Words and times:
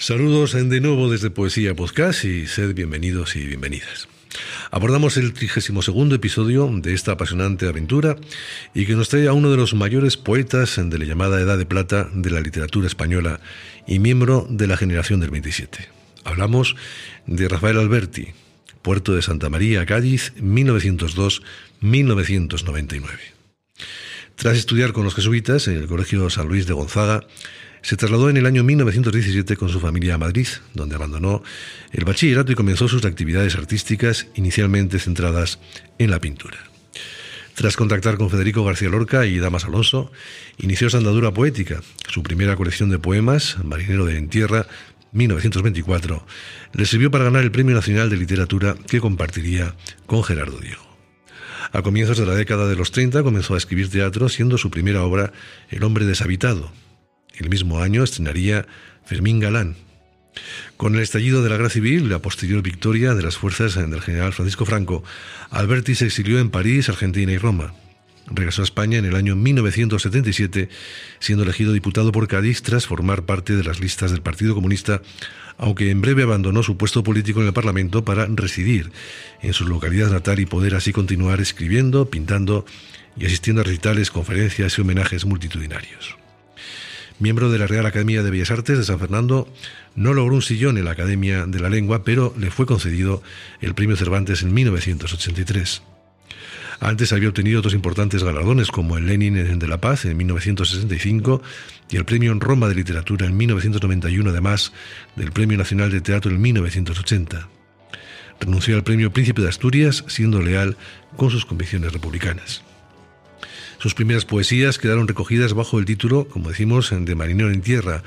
Saludos 0.00 0.54
de 0.54 0.80
nuevo 0.80 1.08
desde 1.10 1.28
Poesía 1.28 1.76
Podcast 1.76 2.24
y 2.24 2.46
sed 2.46 2.74
bienvenidos 2.74 3.36
y 3.36 3.44
bienvenidas. 3.44 4.08
Abordamos 4.70 5.18
el 5.18 5.34
32 5.34 6.14
episodio 6.14 6.70
de 6.72 6.94
esta 6.94 7.12
apasionante 7.12 7.68
aventura 7.68 8.16
y 8.72 8.86
que 8.86 8.94
nos 8.94 9.10
trae 9.10 9.28
a 9.28 9.34
uno 9.34 9.50
de 9.50 9.58
los 9.58 9.74
mayores 9.74 10.16
poetas 10.16 10.80
de 10.82 10.98
la 10.98 11.04
llamada 11.04 11.38
Edad 11.38 11.58
de 11.58 11.66
Plata 11.66 12.08
de 12.14 12.30
la 12.30 12.40
literatura 12.40 12.86
española 12.86 13.40
y 13.86 13.98
miembro 13.98 14.46
de 14.48 14.68
la 14.68 14.78
generación 14.78 15.20
del 15.20 15.32
27. 15.32 15.90
Hablamos 16.24 16.76
de 17.26 17.46
Rafael 17.46 17.78
Alberti, 17.78 18.28
Puerto 18.80 19.14
de 19.14 19.20
Santa 19.20 19.50
María, 19.50 19.84
Cádiz, 19.84 20.32
1902-1999. 21.82 23.02
Tras 24.34 24.56
estudiar 24.56 24.94
con 24.94 25.04
los 25.04 25.14
jesuitas 25.14 25.68
en 25.68 25.76
el 25.76 25.86
Colegio 25.86 26.30
San 26.30 26.48
Luis 26.48 26.66
de 26.66 26.72
Gonzaga, 26.72 27.26
se 27.82 27.96
trasladó 27.96 28.30
en 28.30 28.36
el 28.36 28.46
año 28.46 28.62
1917 28.62 29.56
con 29.56 29.68
su 29.68 29.80
familia 29.80 30.14
a 30.14 30.18
Madrid, 30.18 30.46
donde 30.74 30.94
abandonó 30.94 31.42
el 31.92 32.04
bachillerato 32.04 32.52
y 32.52 32.54
comenzó 32.54 32.88
sus 32.88 33.04
actividades 33.04 33.56
artísticas 33.56 34.26
inicialmente 34.34 34.98
centradas 34.98 35.58
en 35.98 36.10
la 36.10 36.20
pintura. 36.20 36.58
Tras 37.54 37.76
contactar 37.76 38.16
con 38.16 38.30
Federico 38.30 38.64
García 38.64 38.88
Lorca 38.88 39.26
y 39.26 39.38
Damas 39.38 39.64
Alonso, 39.64 40.10
inició 40.56 40.88
su 40.88 40.96
andadura 40.96 41.32
poética. 41.32 41.82
Su 42.08 42.22
primera 42.22 42.56
colección 42.56 42.88
de 42.90 42.98
poemas, 42.98 43.58
Marinero 43.62 44.06
de 44.06 44.16
Entierra, 44.16 44.66
1924, 45.12 46.24
le 46.72 46.86
sirvió 46.86 47.10
para 47.10 47.24
ganar 47.24 47.42
el 47.42 47.50
Premio 47.50 47.74
Nacional 47.74 48.08
de 48.08 48.16
Literatura 48.16 48.76
que 48.88 49.00
compartiría 49.00 49.74
con 50.06 50.22
Gerardo 50.22 50.58
Diego. 50.58 50.82
A 51.72 51.82
comienzos 51.82 52.18
de 52.18 52.26
la 52.26 52.34
década 52.34 52.66
de 52.66 52.76
los 52.76 52.92
30 52.92 53.22
comenzó 53.22 53.54
a 53.54 53.58
escribir 53.58 53.90
teatro, 53.90 54.28
siendo 54.28 54.56
su 54.56 54.70
primera 54.70 55.04
obra 55.04 55.32
El 55.68 55.84
hombre 55.84 56.04
deshabitado, 56.04 56.72
el 57.36 57.48
mismo 57.48 57.80
año 57.80 58.02
estrenaría 58.02 58.66
Fermín 59.04 59.40
Galán. 59.40 59.76
Con 60.76 60.94
el 60.94 61.00
estallido 61.00 61.42
de 61.42 61.50
la 61.50 61.56
Guerra 61.56 61.70
Civil 61.70 62.04
y 62.04 62.08
la 62.08 62.20
posterior 62.20 62.62
victoria 62.62 63.14
de 63.14 63.22
las 63.22 63.36
fuerzas 63.36 63.74
del 63.74 64.00
general 64.00 64.32
Francisco 64.32 64.64
Franco, 64.64 65.02
Alberti 65.50 65.94
se 65.94 66.06
exilió 66.06 66.38
en 66.38 66.50
París, 66.50 66.88
Argentina 66.88 67.32
y 67.32 67.38
Roma. 67.38 67.74
Regresó 68.26 68.62
a 68.62 68.64
España 68.64 68.98
en 68.98 69.04
el 69.04 69.16
año 69.16 69.34
1977, 69.34 70.68
siendo 71.18 71.42
elegido 71.42 71.72
diputado 71.72 72.12
por 72.12 72.28
Cádiz 72.28 72.62
tras 72.62 72.86
formar 72.86 73.24
parte 73.24 73.56
de 73.56 73.64
las 73.64 73.80
listas 73.80 74.12
del 74.12 74.22
Partido 74.22 74.54
Comunista, 74.54 75.02
aunque 75.58 75.90
en 75.90 76.00
breve 76.00 76.22
abandonó 76.22 76.62
su 76.62 76.76
puesto 76.76 77.02
político 77.02 77.40
en 77.40 77.48
el 77.48 77.52
Parlamento 77.52 78.04
para 78.04 78.26
residir 78.26 78.92
en 79.42 79.52
su 79.52 79.66
localidad 79.66 80.10
natal 80.10 80.38
y 80.38 80.46
poder 80.46 80.76
así 80.76 80.92
continuar 80.92 81.40
escribiendo, 81.40 82.08
pintando 82.08 82.64
y 83.16 83.26
asistiendo 83.26 83.62
a 83.62 83.64
recitales, 83.64 84.10
conferencias 84.10 84.78
y 84.78 84.80
homenajes 84.80 85.24
multitudinarios 85.24 86.19
miembro 87.20 87.50
de 87.50 87.58
la 87.58 87.66
Real 87.66 87.86
Academia 87.86 88.22
de 88.22 88.30
Bellas 88.30 88.50
Artes 88.50 88.78
de 88.78 88.84
San 88.84 88.98
Fernando, 88.98 89.46
no 89.94 90.14
logró 90.14 90.34
un 90.34 90.42
sillón 90.42 90.78
en 90.78 90.86
la 90.86 90.92
Academia 90.92 91.46
de 91.46 91.60
la 91.60 91.68
Lengua, 91.68 92.02
pero 92.02 92.34
le 92.38 92.50
fue 92.50 92.66
concedido 92.66 93.22
el 93.60 93.74
Premio 93.74 93.96
Cervantes 93.96 94.42
en 94.42 94.52
1983. 94.52 95.82
Antes 96.80 97.12
había 97.12 97.28
obtenido 97.28 97.58
otros 97.58 97.74
importantes 97.74 98.24
galardones 98.24 98.70
como 98.70 98.96
el 98.96 99.06
Lenin 99.06 99.58
de 99.58 99.68
la 99.68 99.82
Paz 99.82 100.06
en 100.06 100.16
1965 100.16 101.42
y 101.90 101.96
el 101.96 102.06
Premio 102.06 102.32
en 102.32 102.40
Roma 102.40 102.68
de 102.68 102.74
Literatura 102.74 103.26
en 103.26 103.36
1991, 103.36 104.30
además 104.30 104.72
del 105.14 105.30
Premio 105.30 105.58
Nacional 105.58 105.90
de 105.90 106.00
Teatro 106.00 106.30
en 106.30 106.40
1980. 106.40 107.48
Renunció 108.40 108.76
al 108.76 108.82
Premio 108.82 109.12
Príncipe 109.12 109.42
de 109.42 109.50
Asturias 109.50 110.04
siendo 110.08 110.40
leal 110.40 110.78
con 111.18 111.30
sus 111.30 111.44
convicciones 111.44 111.92
republicanas. 111.92 112.64
Sus 113.80 113.94
primeras 113.94 114.26
poesías 114.26 114.76
quedaron 114.76 115.08
recogidas 115.08 115.54
bajo 115.54 115.78
el 115.78 115.86
título, 115.86 116.28
como 116.28 116.50
decimos, 116.50 116.92
de 116.92 117.14
Marinero 117.14 117.50
en 117.50 117.62
Tierra, 117.62 118.02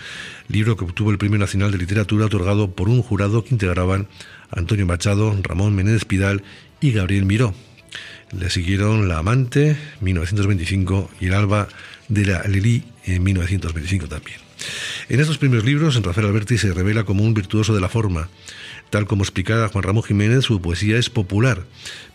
libro 0.47 0.78
que 0.78 0.84
obtuvo 0.85 1.09
el 1.09 1.17
Premio 1.17 1.39
Nacional 1.39 1.72
de 1.72 1.79
Literatura 1.79 2.28
otorgado 2.28 2.75
por 2.75 2.89
un 2.89 3.01
jurado 3.01 3.44
que 3.44 3.56
integraban 3.56 4.07
Antonio 4.51 4.85
Machado, 4.85 5.35
Ramón 5.41 5.73
Menéndez 5.73 6.06
Pidal 6.06 6.44
y 6.79 6.91
Gabriel 6.91 7.25
Miró. 7.25 7.56
Le 8.38 8.51
siguieron 8.51 9.07
La 9.07 9.17
Amante, 9.17 9.75
1925, 10.01 11.09
y 11.19 11.25
El 11.25 11.33
Alba 11.33 11.67
de 12.07 12.28
la 12.28 12.44
Lili, 12.44 12.83
en 13.06 13.23
1925 13.23 14.07
también. 14.07 14.38
En 15.09 15.19
estos 15.19 15.39
primeros 15.39 15.66
libros, 15.66 16.00
Rafael 16.03 16.28
Alberti 16.28 16.59
se 16.59 16.72
revela 16.72 17.03
como 17.03 17.23
un 17.23 17.33
virtuoso 17.33 17.73
de 17.73 17.81
la 17.81 17.89
forma. 17.89 18.29
Tal 18.91 19.07
como 19.07 19.23
explicara 19.23 19.69
Juan 19.69 19.83
Ramón 19.83 20.03
Jiménez, 20.03 20.45
su 20.45 20.62
poesía 20.62 21.00
es 21.00 21.09
popular, 21.09 21.66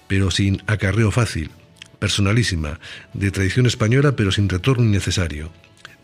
pero 0.06 0.30
sin 0.30 0.62
acarreo 0.68 1.10
fácil 1.10 1.50
personalísima, 1.98 2.80
de 3.14 3.30
tradición 3.30 3.66
española 3.66 4.16
pero 4.16 4.32
sin 4.32 4.48
retorno 4.48 4.84
innecesario, 4.84 5.50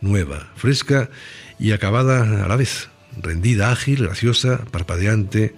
nueva, 0.01 0.53
fresca 0.57 1.11
y 1.59 1.73
acabada 1.73 2.45
a 2.45 2.49
la 2.49 2.57
vez, 2.57 2.89
rendida, 3.21 3.71
ágil, 3.71 4.05
graciosa, 4.05 4.65
parpadeante, 4.71 5.55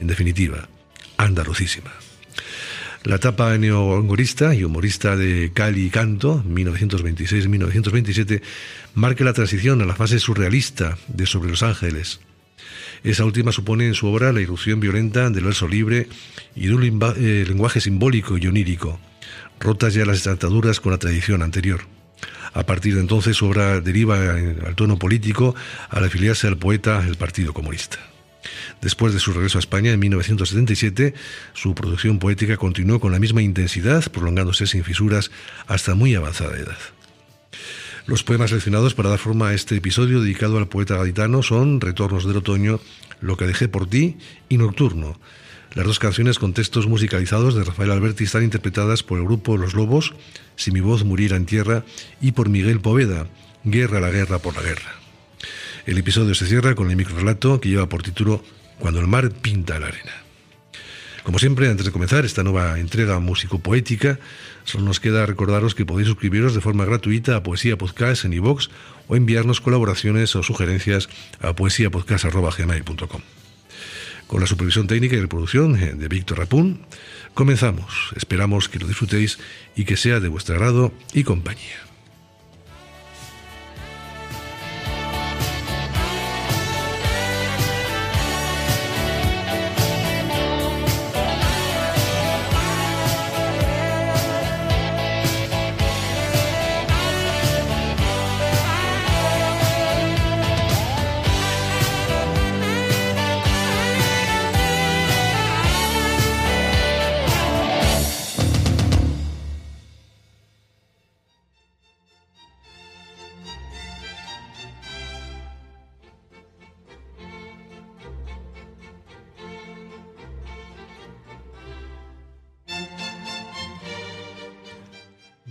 en 0.00 0.06
definitiva, 0.06 0.68
andalucísima. 1.16 1.92
La 3.04 3.16
etapa 3.16 3.56
neogorista 3.56 4.54
y 4.54 4.64
humorista 4.64 5.16
de 5.16 5.52
Cali 5.54 5.86
y 5.86 5.90
Canto, 5.90 6.42
1926-1927, 6.44 8.42
marca 8.94 9.22
la 9.22 9.32
transición 9.32 9.80
a 9.80 9.86
la 9.86 9.94
fase 9.94 10.18
surrealista 10.18 10.98
de 11.06 11.24
Sobre 11.24 11.50
los 11.50 11.62
Ángeles. 11.62 12.18
Esa 13.04 13.24
última 13.24 13.52
supone 13.52 13.86
en 13.86 13.94
su 13.94 14.08
obra 14.08 14.32
la 14.32 14.40
irrupción 14.40 14.80
violenta 14.80 15.30
del 15.30 15.44
verso 15.44 15.68
libre 15.68 16.08
y 16.56 16.66
de 16.66 16.74
un 16.74 16.82
eh, 16.82 17.44
lenguaje 17.46 17.80
simbólico 17.80 18.38
y 18.38 18.46
onírico, 18.48 18.98
rotas 19.60 19.94
ya 19.94 20.04
las 20.04 20.26
ataduras 20.26 20.80
con 20.80 20.92
la 20.92 20.98
tradición 20.98 21.42
anterior. 21.42 21.80
A 22.54 22.64
partir 22.64 22.94
de 22.94 23.00
entonces 23.00 23.36
su 23.36 23.46
obra 23.46 23.80
deriva 23.80 24.18
al 24.18 24.74
tono 24.76 24.98
político 24.98 25.54
al 25.90 26.04
afiliarse 26.04 26.46
al 26.46 26.56
poeta 26.56 27.04
el 27.06 27.16
Partido 27.16 27.52
Comunista. 27.52 27.98
Después 28.80 29.12
de 29.12 29.20
su 29.20 29.32
regreso 29.32 29.58
a 29.58 29.60
España 29.60 29.92
en 29.92 30.00
1977, 30.00 31.14
su 31.52 31.74
producción 31.74 32.18
poética 32.18 32.56
continuó 32.56 33.00
con 33.00 33.12
la 33.12 33.18
misma 33.18 33.42
intensidad, 33.42 34.04
prolongándose 34.10 34.66
sin 34.66 34.84
fisuras 34.84 35.30
hasta 35.66 35.94
muy 35.94 36.14
avanzada 36.14 36.56
edad. 36.56 36.78
Los 38.06 38.22
poemas 38.22 38.50
seleccionados 38.50 38.94
para 38.94 39.10
dar 39.10 39.18
forma 39.18 39.48
a 39.48 39.54
este 39.54 39.76
episodio 39.76 40.20
dedicado 40.20 40.58
al 40.58 40.68
poeta 40.68 40.96
gaditano 40.96 41.42
son 41.42 41.80
Retornos 41.80 42.24
del 42.24 42.36
Otoño, 42.36 42.80
Lo 43.20 43.36
que 43.36 43.46
dejé 43.46 43.66
por 43.68 43.88
ti 43.88 44.18
y 44.48 44.58
Nocturno, 44.58 45.18
las 45.76 45.84
dos 45.84 45.98
canciones 45.98 46.38
con 46.38 46.54
textos 46.54 46.86
musicalizados 46.86 47.54
de 47.54 47.62
Rafael 47.62 47.90
Alberti 47.90 48.24
están 48.24 48.42
interpretadas 48.42 49.02
por 49.02 49.18
el 49.18 49.26
grupo 49.26 49.58
Los 49.58 49.74
Lobos, 49.74 50.14
Si 50.56 50.70
mi 50.70 50.80
voz 50.80 51.04
muriera 51.04 51.36
en 51.36 51.44
tierra, 51.44 51.84
y 52.18 52.32
por 52.32 52.48
Miguel 52.48 52.80
Poveda, 52.80 53.26
Guerra 53.62 54.00
la 54.00 54.10
guerra 54.10 54.38
por 54.38 54.56
la 54.56 54.62
guerra. 54.62 54.94
El 55.84 55.98
episodio 55.98 56.34
se 56.34 56.46
cierra 56.46 56.74
con 56.74 56.88
el 56.90 56.96
microrelato 56.96 57.60
que 57.60 57.68
lleva 57.68 57.90
por 57.90 58.02
título 58.02 58.42
Cuando 58.78 59.00
el 59.00 59.06
mar 59.06 59.30
pinta 59.30 59.78
la 59.78 59.88
arena. 59.88 60.12
Como 61.24 61.38
siempre, 61.38 61.68
antes 61.68 61.84
de 61.84 61.92
comenzar 61.92 62.24
esta 62.24 62.42
nueva 62.42 62.78
entrega 62.78 63.18
músico-poética, 63.18 64.18
solo 64.64 64.84
nos 64.84 64.98
queda 64.98 65.26
recordaros 65.26 65.74
que 65.74 65.84
podéis 65.84 66.08
suscribiros 66.08 66.54
de 66.54 66.62
forma 66.62 66.86
gratuita 66.86 67.36
a 67.36 67.42
Poesía 67.42 67.76
Podcast 67.76 68.24
en 68.24 68.32
iVoox 68.32 68.68
o 69.08 69.16
enviarnos 69.16 69.60
colaboraciones 69.60 70.36
o 70.36 70.42
sugerencias 70.42 71.10
a 71.42 71.54
poesiapodcast.gmail.com. 71.54 73.45
Con 74.26 74.40
la 74.40 74.46
supervisión 74.46 74.86
técnica 74.86 75.16
y 75.16 75.20
de 75.20 75.28
producción 75.28 75.76
eh, 75.76 75.94
de 75.94 76.08
Víctor 76.08 76.38
Rapún, 76.38 76.80
comenzamos. 77.34 78.12
Esperamos 78.16 78.68
que 78.68 78.78
lo 78.78 78.88
disfrutéis 78.88 79.38
y 79.76 79.84
que 79.84 79.96
sea 79.96 80.20
de 80.20 80.28
vuestro 80.28 80.56
agrado 80.56 80.92
y 81.12 81.22
compañía. 81.22 81.85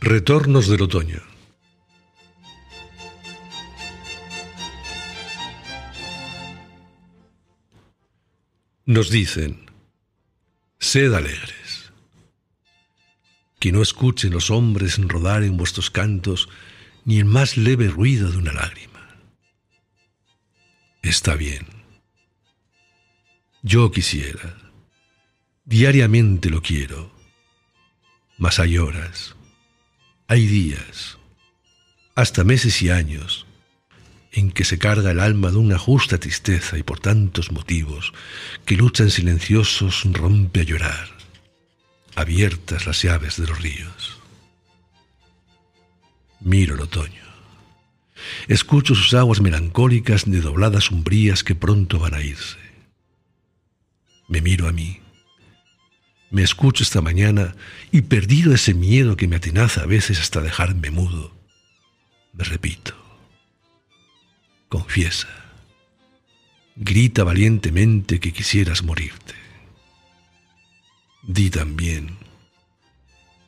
Retornos 0.07 0.67
del 0.67 0.83
otoño. 0.83 1.19
Nos 8.85 9.09
dicen, 9.09 9.71
sed 10.77 11.11
alegres, 11.11 11.91
que 13.59 13.71
no 13.71 13.81
escuchen 13.81 14.31
los 14.31 14.51
hombres 14.51 14.99
rodar 14.99 15.41
en 15.41 15.57
vuestros 15.57 15.89
cantos 15.89 16.49
ni 17.03 17.17
el 17.17 17.25
más 17.25 17.57
leve 17.57 17.87
ruido 17.87 18.31
de 18.31 18.37
una 18.37 18.53
lágrima. 18.53 19.09
Está 21.01 21.33
bien, 21.33 21.65
Yo 23.63 23.89
quisiera, 23.89 24.55
diariamente 25.63 26.51
lo 26.51 26.61
quiero, 26.61 27.11
mas 28.37 28.59
hay 28.59 28.77
horas, 28.77 29.35
hay 30.27 30.47
días, 30.47 31.17
hasta 32.15 32.43
meses 32.43 32.81
y 32.81 32.89
años, 32.89 33.45
en 34.31 34.51
que 34.51 34.65
se 34.65 34.79
carga 34.79 35.11
el 35.11 35.19
alma 35.19 35.51
de 35.51 35.57
una 35.57 35.77
justa 35.77 36.17
tristeza 36.17 36.77
y 36.77 36.83
por 36.83 36.99
tantos 36.99 37.51
motivos 37.51 38.11
que 38.65 38.75
luchan 38.75 39.09
silenciosos 39.09 40.03
rompe 40.11 40.61
a 40.61 40.63
llorar, 40.63 41.09
abiertas 42.15 42.85
las 42.85 43.01
llaves 43.01 43.37
de 43.37 43.47
los 43.47 43.61
ríos. 43.61 44.17
Miro 46.41 46.75
el 46.75 46.81
otoño. 46.81 47.23
Escucho 48.47 48.95
sus 48.95 49.13
aguas 49.13 49.41
melancólicas 49.41 50.29
de 50.29 50.41
dobladas 50.41 50.91
umbrías 50.91 51.43
que 51.43 51.55
pronto 51.55 51.99
van 51.99 52.13
a 52.15 52.21
irse. 52.21 52.57
Me 54.27 54.41
miro 54.41 54.67
a 54.67 54.71
mí. 54.71 55.04
Me 56.31 56.41
escucho 56.41 56.83
esta 56.83 57.01
mañana 57.01 57.55
y 57.91 58.01
perdido 58.01 58.53
ese 58.53 58.73
miedo 58.73 59.15
que 59.15 59.27
me 59.27 59.37
atenaza 59.37 59.81
a 59.81 59.85
veces 59.85 60.19
hasta 60.19 60.41
dejarme 60.41 60.91
mudo, 60.91 61.33
me 62.33 62.43
repito. 62.43 62.93
Confiesa. 64.67 65.29
Grita 66.75 67.23
valientemente 67.23 68.19
que 68.19 68.33
quisieras 68.33 68.83
morirte. 68.83 69.33
Di 71.23 71.49
también, 71.49 72.17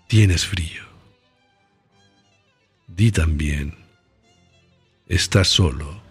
tienes 0.08 0.46
frío. 0.46 0.84
Di 2.88 3.12
también, 3.12 3.76
estás 5.08 5.50
solo, 5.50 6.02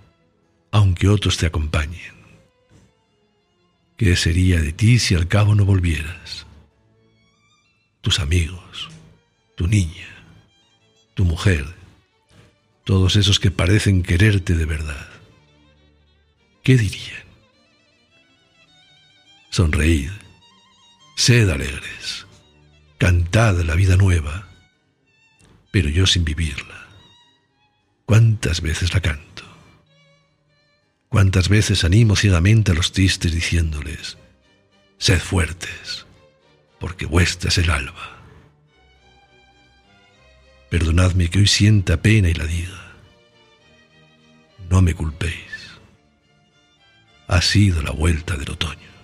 aunque 0.71 1.09
otros 1.09 1.39
te 1.39 1.47
acompañen. 1.47 2.15
¿Qué 3.97 4.15
sería 4.15 4.61
de 4.61 4.73
ti 4.73 4.99
si 4.99 5.15
al 5.15 5.27
cabo 5.27 5.55
no 5.55 5.65
volvieras? 5.65 6.46
Tus 8.07 8.21
amigos, 8.21 8.89
tu 9.57 9.67
niña, 9.67 10.07
tu 11.15 11.25
mujer, 11.25 11.67
todos 12.85 13.17
esos 13.17 13.41
que 13.41 13.51
parecen 13.51 14.05
quererte 14.05 14.55
de 14.55 14.65
verdad. 14.65 15.09
¿Qué 16.63 16.77
dirían? 16.77 17.25
Sonreíd, 19.51 20.13
sed 21.17 21.51
alegres, 21.51 22.29
cantad 22.97 23.61
la 23.63 23.75
vida 23.75 23.97
nueva, 23.97 24.47
pero 25.73 25.89
yo 25.89 26.07
sin 26.07 26.25
vivirla. 26.25 26.87
¿Cuántas 28.05 28.61
veces 28.61 28.95
la 28.95 29.01
canto? 29.01 29.43
¿Cuántas 31.09 31.49
veces 31.49 31.83
animo 31.83 32.15
ciegamente 32.15 32.71
a 32.71 32.77
los 32.77 32.93
tristes 32.93 33.33
diciéndoles, 33.33 34.17
sed 34.97 35.19
fuertes, 35.19 36.06
porque 36.79 37.07
vuestra 37.07 37.49
es 37.49 37.59
el 37.59 37.71
alba? 37.71 38.17
Perdonadme 40.71 41.31
que 41.31 41.39
hoy 41.39 41.47
sienta 41.47 42.03
pena 42.03 42.29
y 42.29 42.35
la 42.35 42.45
diga. 42.45 42.93
No 44.69 44.83
me 44.83 44.95
culpéis. 44.95 45.79
Ha 47.29 47.41
sido 47.41 47.83
la 47.83 47.93
vuelta 47.93 48.37
del 48.37 48.51
otoño. 48.51 48.96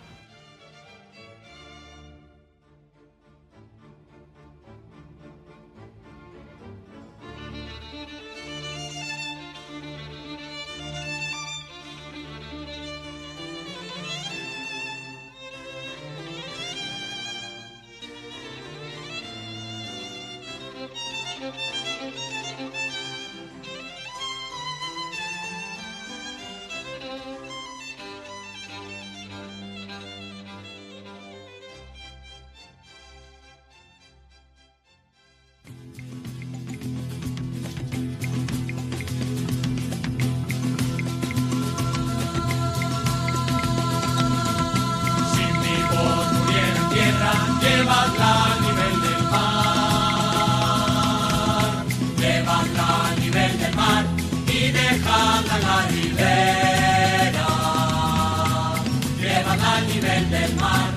al 59.73 59.87
nivel 59.87 60.31
del 60.31 60.55
mar 60.57 60.91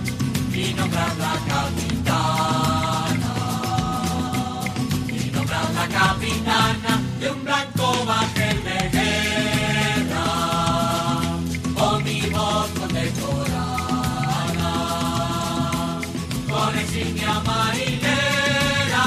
y 0.53 0.73
nombrar 0.73 1.15
la 1.17 1.33
capitana. 1.53 3.33
Y 5.07 5.31
nombrar 5.31 5.67
la 5.79 5.87
capitana 5.99 7.01
de 7.19 7.31
un 7.31 7.43
blanco 7.43 8.05
bajel 8.05 8.57
de 8.69 8.79
guerra, 8.95 10.25
con 11.73 12.03
mi 12.03 12.21
voz 12.35 12.67
condecorada, 12.79 13.93
con 16.51 16.79
insignia 16.79 17.33
marinera, 17.45 19.05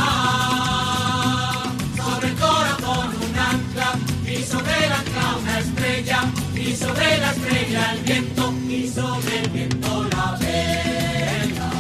sobre 1.96 2.28
el 2.28 2.34
corazón 2.37 3.08
un 3.26 3.38
ancla 3.52 3.90
y 4.25 4.42
sobre 4.42 4.87
el 4.87 4.92
ancla 4.92 5.37
una 5.42 5.58
estrella 5.58 6.20
y 6.54 6.75
sobre 6.75 7.18
la 7.18 7.30
estrella 7.32 7.92
el 7.92 8.00
viento 8.00 8.38
hizo 8.88 9.18
vendiendo 9.21 10.04
la 10.12 10.37
vela. 10.40 11.71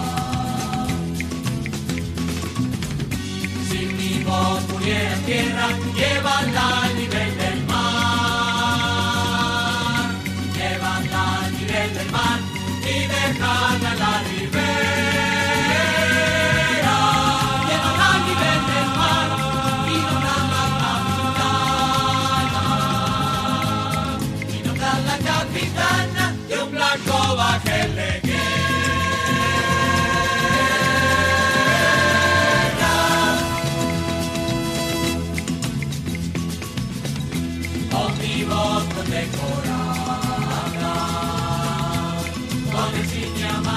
Si 3.68 3.78
mi 3.98 4.24
voz 4.24 4.62
pudiera 4.64 5.14
tierra, 5.26 5.68
llévala. 5.96 6.87
Virginia 42.98 43.67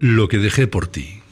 Lo 0.00 0.28
que 0.28 0.38
dejé 0.38 0.68
por 0.68 0.86
ti. 0.86 1.22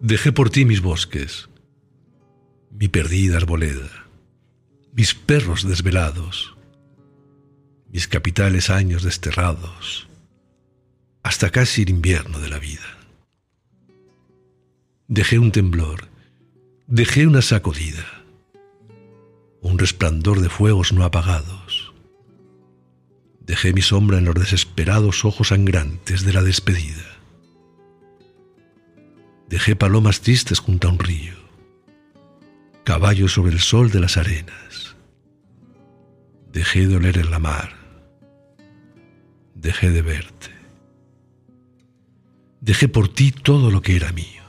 Dejé 0.00 0.32
por 0.32 0.48
ti 0.48 0.64
mis 0.64 0.80
bosques, 0.80 1.50
mi 2.70 2.88
perdida 2.88 3.36
arboleda, 3.36 4.06
mis 4.94 5.14
perros 5.14 5.68
desvelados, 5.68 6.56
mis 7.90 8.08
capitales 8.08 8.70
años 8.70 9.02
desterrados, 9.02 10.08
hasta 11.22 11.50
casi 11.50 11.82
el 11.82 11.90
invierno 11.90 12.38
de 12.38 12.48
la 12.48 12.58
vida. 12.58 12.98
Dejé 15.08 15.38
un 15.38 15.52
temblor, 15.52 16.08
dejé 16.86 17.26
una 17.26 17.42
sacudida, 17.42 18.24
un 19.60 19.78
resplandor 19.78 20.40
de 20.40 20.48
fuegos 20.48 20.94
no 20.94 21.04
apagados. 21.04 21.73
Dejé 23.44 23.74
mi 23.74 23.82
sombra 23.82 24.18
en 24.18 24.24
los 24.24 24.34
desesperados 24.34 25.24
ojos 25.24 25.48
sangrantes 25.48 26.24
de 26.24 26.32
la 26.32 26.42
despedida. 26.42 27.04
Dejé 29.48 29.76
palomas 29.76 30.22
tristes 30.22 30.60
junto 30.60 30.88
a 30.88 30.92
un 30.92 30.98
río, 30.98 31.34
caballos 32.84 33.32
sobre 33.32 33.52
el 33.52 33.60
sol 33.60 33.90
de 33.90 34.00
las 34.00 34.16
arenas. 34.16 34.96
Dejé 36.52 36.86
de 36.86 36.96
oler 36.96 37.18
en 37.18 37.30
la 37.30 37.38
mar, 37.38 37.74
dejé 39.54 39.90
de 39.90 40.02
verte. 40.02 40.50
Dejé 42.60 42.88
por 42.88 43.08
ti 43.08 43.30
todo 43.30 43.70
lo 43.70 43.82
que 43.82 43.94
era 43.94 44.10
mío. 44.12 44.42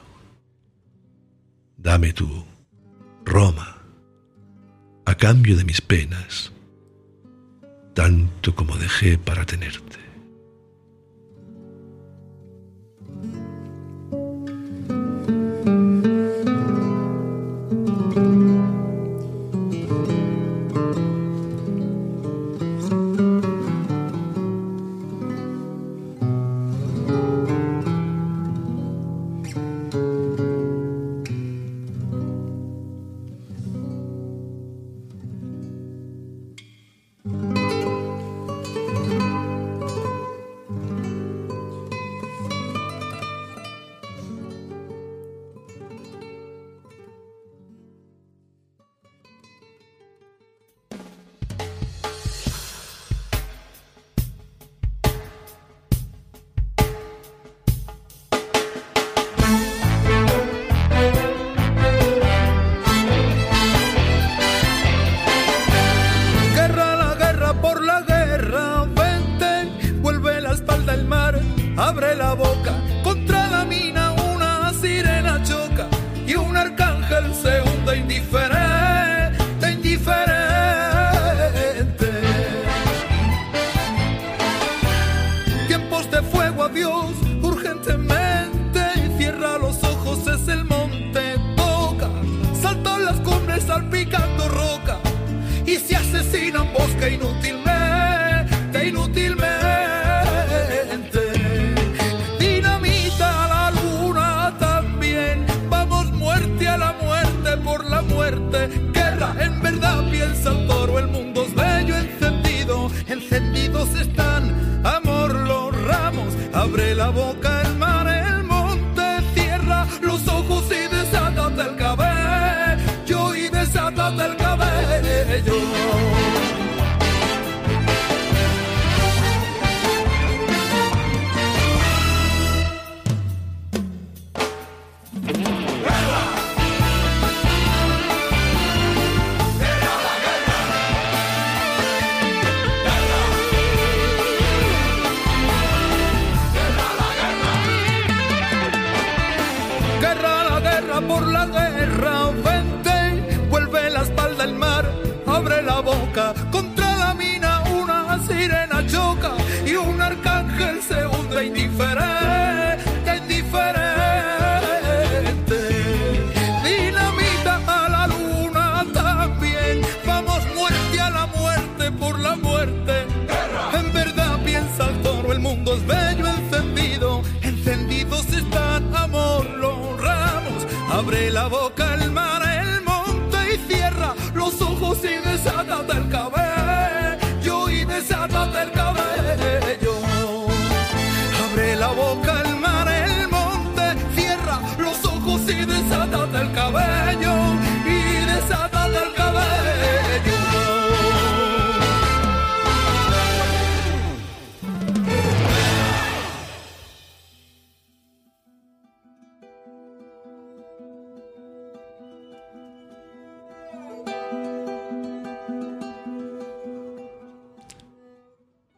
Dame 1.76 2.14
tú, 2.14 2.46
Roma, 3.26 3.76
a 5.04 5.14
cambio 5.16 5.54
de 5.56 5.64
mis 5.64 5.82
penas, 5.82 6.50
tanto 7.96 8.54
como 8.54 8.76
dejé 8.76 9.16
para 9.16 9.46
tenerte. 9.46 10.05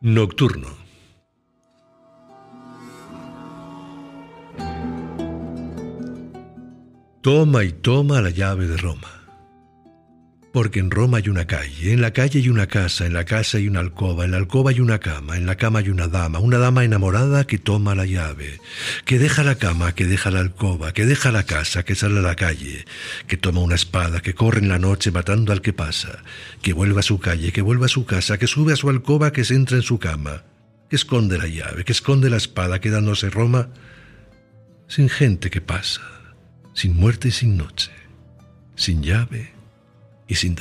Nocturno. 0.08 0.68
Toma 7.20 7.64
y 7.64 7.72
toma 7.72 8.22
la 8.22 8.30
llave 8.30 8.66
de 8.66 8.78
Roma. 8.78 9.17
Porque 10.52 10.80
en 10.80 10.90
Roma 10.90 11.18
hay 11.18 11.28
una 11.28 11.46
calle, 11.46 11.92
en 11.92 12.00
la 12.00 12.12
calle 12.12 12.38
hay 12.38 12.48
una 12.48 12.66
casa, 12.66 13.04
en 13.04 13.12
la 13.12 13.26
casa 13.26 13.58
hay 13.58 13.68
una 13.68 13.80
alcoba, 13.80 14.24
en 14.24 14.30
la 14.30 14.38
alcoba 14.38 14.70
hay 14.70 14.80
una 14.80 14.98
cama, 14.98 15.36
en 15.36 15.44
la 15.44 15.56
cama 15.56 15.80
hay 15.80 15.90
una 15.90 16.08
dama, 16.08 16.38
una 16.38 16.56
dama 16.56 16.84
enamorada 16.84 17.46
que 17.46 17.58
toma 17.58 17.94
la 17.94 18.06
llave, 18.06 18.58
que 19.04 19.18
deja 19.18 19.44
la 19.44 19.56
cama, 19.56 19.94
que 19.94 20.06
deja 20.06 20.30
la 20.30 20.40
alcoba, 20.40 20.92
que 20.94 21.04
deja 21.04 21.32
la 21.32 21.42
casa, 21.42 21.82
que 21.82 21.94
sale 21.94 22.20
a 22.20 22.22
la 22.22 22.34
calle, 22.34 22.86
que 23.26 23.36
toma 23.36 23.60
una 23.60 23.74
espada, 23.74 24.20
que 24.20 24.34
corre 24.34 24.60
en 24.60 24.70
la 24.70 24.78
noche 24.78 25.10
matando 25.10 25.52
al 25.52 25.60
que 25.60 25.74
pasa, 25.74 26.22
que 26.62 26.72
vuelve 26.72 27.00
a 27.00 27.02
su 27.02 27.20
calle, 27.20 27.52
que 27.52 27.60
vuelve 27.60 27.84
a 27.84 27.88
su 27.88 28.06
casa, 28.06 28.38
que 28.38 28.46
sube 28.46 28.72
a 28.72 28.76
su 28.76 28.88
alcoba, 28.88 29.32
que 29.32 29.44
se 29.44 29.54
entra 29.54 29.76
en 29.76 29.82
su 29.82 29.98
cama, 29.98 30.44
que 30.88 30.96
esconde 30.96 31.36
la 31.36 31.46
llave, 31.46 31.84
que 31.84 31.92
esconde 31.92 32.30
la 32.30 32.38
espada, 32.38 32.80
quedándose 32.80 33.28
Roma 33.28 33.68
sin 34.86 35.10
gente 35.10 35.50
que 35.50 35.60
pasa, 35.60 36.00
sin 36.72 36.96
muerte 36.96 37.28
y 37.28 37.32
sin 37.32 37.58
noche, 37.58 37.90
sin 38.76 39.02
llave 39.02 39.57
y 40.28 40.34
sin 40.36 40.54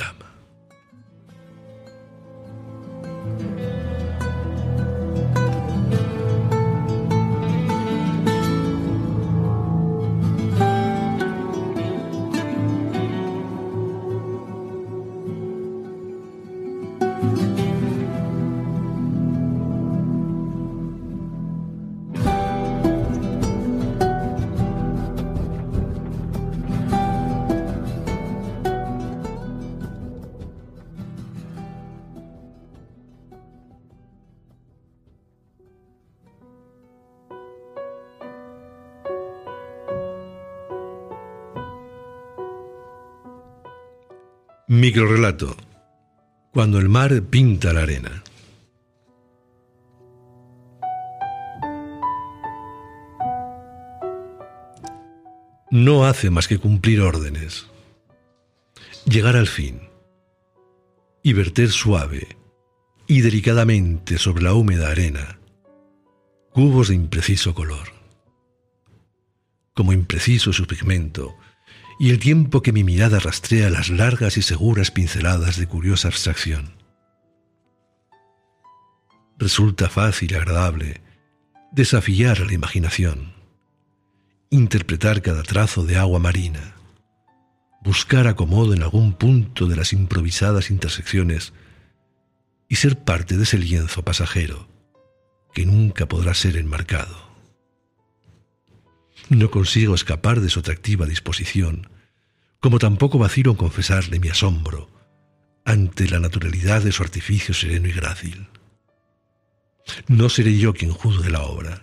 Microrelato. 44.70 45.56
Cuando 46.52 46.78
el 46.78 46.90
mar 46.90 47.22
pinta 47.22 47.72
la 47.72 47.84
arena. 47.84 48.22
No 55.70 56.04
hace 56.04 56.28
más 56.28 56.48
que 56.48 56.58
cumplir 56.58 57.00
órdenes, 57.00 57.66
llegar 59.06 59.36
al 59.36 59.46
fin 59.46 59.88
y 61.22 61.32
verter 61.32 61.70
suave 61.70 62.36
y 63.06 63.22
delicadamente 63.22 64.18
sobre 64.18 64.42
la 64.42 64.52
húmeda 64.52 64.90
arena 64.90 65.38
cubos 66.50 66.88
de 66.88 66.94
impreciso 66.94 67.54
color. 67.54 67.88
Como 69.72 69.94
impreciso 69.94 70.52
su 70.52 70.66
pigmento, 70.66 71.36
y 71.98 72.10
el 72.10 72.18
tiempo 72.20 72.62
que 72.62 72.72
mi 72.72 72.84
mirada 72.84 73.18
rastrea 73.18 73.70
las 73.70 73.90
largas 73.90 74.36
y 74.36 74.42
seguras 74.42 74.90
pinceladas 74.90 75.56
de 75.56 75.66
curiosa 75.66 76.08
abstracción. 76.08 76.74
Resulta 79.36 79.88
fácil 79.88 80.32
y 80.32 80.34
agradable 80.36 81.00
desafiar 81.72 82.40
a 82.40 82.44
la 82.44 82.52
imaginación, 82.52 83.34
interpretar 84.50 85.22
cada 85.22 85.42
trazo 85.42 85.84
de 85.84 85.96
agua 85.96 86.18
marina, 86.18 86.76
buscar 87.82 88.26
acomodo 88.26 88.74
en 88.74 88.82
algún 88.82 89.12
punto 89.12 89.66
de 89.66 89.76
las 89.76 89.92
improvisadas 89.92 90.70
intersecciones 90.70 91.52
y 92.68 92.76
ser 92.76 92.98
parte 92.98 93.36
de 93.36 93.42
ese 93.42 93.58
lienzo 93.58 94.02
pasajero 94.04 94.68
que 95.52 95.66
nunca 95.66 96.06
podrá 96.06 96.34
ser 96.34 96.56
enmarcado. 96.56 97.27
No 99.28 99.50
consigo 99.50 99.94
escapar 99.94 100.40
de 100.40 100.48
su 100.48 100.60
atractiva 100.60 101.06
disposición, 101.06 101.90
como 102.60 102.78
tampoco 102.78 103.18
vacilo 103.18 103.50
en 103.50 103.56
confesarle 103.56 104.20
mi 104.20 104.28
asombro 104.28 104.90
ante 105.64 106.08
la 106.08 106.18
naturalidad 106.18 106.82
de 106.82 106.92
su 106.92 107.02
artificio 107.02 107.52
sereno 107.52 107.88
y 107.88 107.92
grácil. 107.92 108.48
No 110.06 110.30
seré 110.30 110.56
yo 110.56 110.72
quien 110.72 110.92
juzgue 110.92 111.30
la 111.30 111.42
obra. 111.42 111.82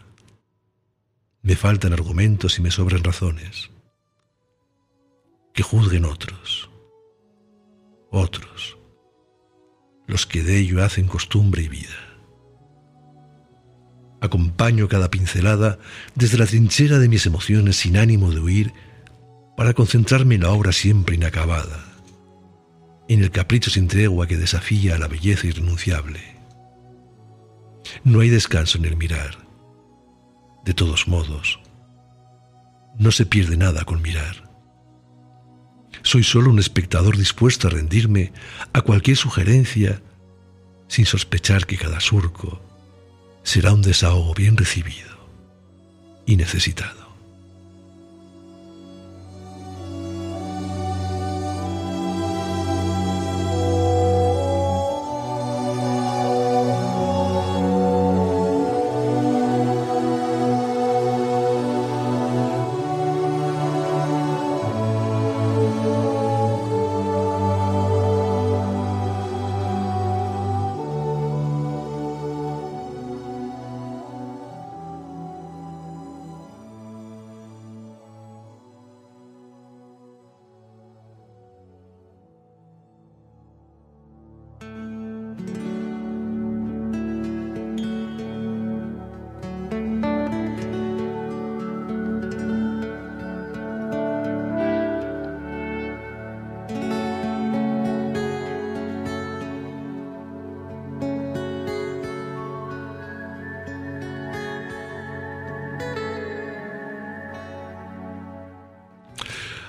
Me 1.43 1.55
faltan 1.55 1.93
argumentos 1.93 2.57
y 2.57 2.63
me 2.63 2.71
sobran 2.71 3.03
razones. 3.03 3.69
Que 5.53 5.61
juzguen 5.61 6.05
otros. 6.05 6.71
Otros. 8.09 8.77
Los 10.07 10.25
que 10.25 10.41
de 10.41 10.57
ello 10.57 10.83
hacen 10.83 11.07
costumbre 11.07 11.61
y 11.61 11.67
vida. 11.67 12.04
Acompaño 14.25 14.87
cada 14.87 15.11
pincelada 15.11 15.77
desde 16.15 16.37
la 16.37 16.45
trinchera 16.45 16.99
de 16.99 17.07
mis 17.07 17.25
emociones 17.25 17.77
sin 17.77 17.97
ánimo 17.97 18.31
de 18.31 18.39
huir 18.39 18.73
para 19.55 19.73
concentrarme 19.73 20.35
en 20.35 20.41
la 20.41 20.51
obra 20.51 20.71
siempre 20.71 21.15
inacabada, 21.15 21.85
en 23.07 23.23
el 23.23 23.31
capricho 23.31 23.69
sin 23.69 23.87
tregua 23.87 24.27
que 24.27 24.37
desafía 24.37 24.95
a 24.95 24.97
la 24.97 25.07
belleza 25.07 25.47
irrenunciable. 25.47 26.19
No 28.03 28.19
hay 28.21 28.29
descanso 28.29 28.77
en 28.77 28.85
el 28.85 28.97
mirar. 28.97 29.37
De 30.65 30.73
todos 30.73 31.07
modos, 31.07 31.59
no 32.97 33.11
se 33.11 33.27
pierde 33.27 33.57
nada 33.57 33.85
con 33.85 34.01
mirar. 34.01 34.49
Soy 36.01 36.23
solo 36.23 36.49
un 36.49 36.59
espectador 36.59 37.15
dispuesto 37.15 37.67
a 37.67 37.71
rendirme 37.71 38.33
a 38.73 38.81
cualquier 38.81 39.17
sugerencia 39.17 40.01
sin 40.87 41.05
sospechar 41.05 41.65
que 41.67 41.77
cada 41.77 41.99
surco 41.99 42.64
será 43.45 43.73
un 43.73 43.83
desahogo 43.83 44.33
bien 44.33 44.57
recibido 44.57 45.15
y 46.25 46.35
necesitado. 46.35 47.04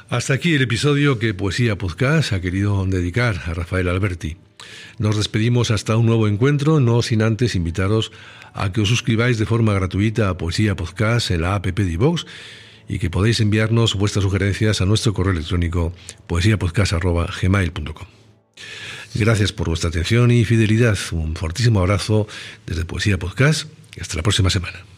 Hasta 0.08 0.34
aquí 0.34 0.54
el 0.54 0.62
episodio 0.62 1.18
que 1.18 1.34
Poesía 1.34 1.76
Podcast 1.76 2.32
ha 2.32 2.40
querido 2.40 2.86
dedicar 2.86 3.42
a 3.46 3.54
Rafael 3.54 3.88
Alberti. 3.88 4.36
Nos 4.98 5.16
despedimos 5.16 5.72
hasta 5.72 5.96
un 5.96 6.06
nuevo 6.06 6.28
encuentro, 6.28 6.78
no 6.78 7.02
sin 7.02 7.22
antes 7.22 7.56
invitaros 7.56 8.12
a 8.54 8.72
que 8.72 8.82
os 8.82 8.88
suscribáis 8.88 9.36
de 9.38 9.46
forma 9.46 9.74
gratuita 9.74 10.28
a 10.28 10.38
Poesía 10.38 10.76
Podcast 10.76 11.32
en 11.32 11.42
la 11.42 11.56
app 11.56 11.66
de 11.66 12.14
y 12.88 13.00
que 13.00 13.10
podéis 13.10 13.40
enviarnos 13.40 13.96
vuestras 13.96 14.22
sugerencias 14.22 14.80
a 14.80 14.86
nuestro 14.86 15.12
correo 15.12 15.32
electrónico 15.32 15.92
poesiapodcast.gmail.com. 16.28 18.06
Gracias 19.14 19.52
por 19.52 19.68
vuestra 19.68 19.88
atención 19.88 20.30
y 20.30 20.44
fidelidad. 20.44 20.96
Un 21.10 21.34
fortísimo 21.34 21.80
abrazo 21.80 22.28
desde 22.64 22.84
Poesía 22.84 23.18
Podcast 23.18 23.68
y 23.96 24.00
hasta 24.00 24.16
la 24.16 24.22
próxima 24.22 24.50
semana. 24.50 24.95